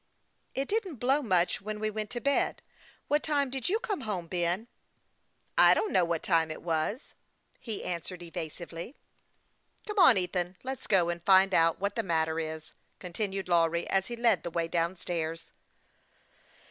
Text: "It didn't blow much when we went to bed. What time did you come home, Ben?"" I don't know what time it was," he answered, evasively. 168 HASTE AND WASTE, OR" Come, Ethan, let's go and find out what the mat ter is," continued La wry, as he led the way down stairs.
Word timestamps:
"It 0.55 0.67
didn't 0.67 0.95
blow 0.95 1.21
much 1.21 1.61
when 1.61 1.79
we 1.79 1.91
went 1.91 2.09
to 2.09 2.19
bed. 2.19 2.63
What 3.07 3.21
time 3.21 3.51
did 3.51 3.69
you 3.69 3.77
come 3.77 4.01
home, 4.01 4.25
Ben?"" 4.25 4.67
I 5.69 5.75
don't 5.75 5.93
know 5.93 6.03
what 6.05 6.23
time 6.23 6.49
it 6.49 6.63
was," 6.63 7.13
he 7.59 7.83
answered, 7.83 8.23
evasively. 8.23 8.95
168 9.85 10.23
HASTE 10.25 10.35
AND 10.35 10.55
WASTE, 10.57 10.57
OR" 10.57 10.57
Come, 10.65 10.65
Ethan, 10.65 10.69
let's 10.71 10.87
go 10.87 11.09
and 11.09 11.23
find 11.23 11.53
out 11.53 11.79
what 11.79 11.95
the 11.95 12.01
mat 12.01 12.25
ter 12.27 12.39
is," 12.39 12.73
continued 12.97 13.47
La 13.47 13.65
wry, 13.65 13.83
as 13.91 14.07
he 14.07 14.15
led 14.15 14.41
the 14.41 14.49
way 14.49 14.67
down 14.67 14.97
stairs. 14.97 15.51